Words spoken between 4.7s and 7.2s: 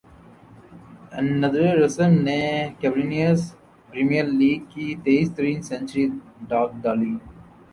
کی تیز ترین سنچری داغ ڈالی